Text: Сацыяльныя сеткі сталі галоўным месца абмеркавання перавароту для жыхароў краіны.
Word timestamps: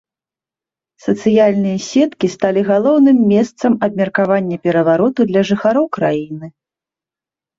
Сацыяльныя 1.05 1.77
сеткі 1.89 2.27
сталі 2.35 2.61
галоўным 2.69 3.17
месца 3.33 3.65
абмеркавання 3.87 4.55
перавароту 4.65 5.21
для 5.33 5.41
жыхароў 5.53 5.85
краіны. 5.99 6.47